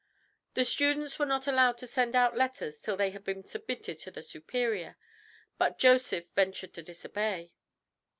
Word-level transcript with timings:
The 0.55 0.65
students 0.65 1.19
were 1.19 1.27
not 1.27 1.45
allowed 1.45 1.77
to 1.77 1.85
send 1.85 2.15
out 2.15 2.35
letters 2.35 2.81
till 2.81 2.97
they 2.97 3.11
had 3.11 3.23
been 3.23 3.45
submitted 3.45 3.99
to 3.99 4.09
the 4.09 4.23
Superior, 4.23 4.97
but 5.59 5.77
Joseph 5.77 6.25
ventured 6.33 6.73
to 6.73 6.81
disobey. 6.81 7.51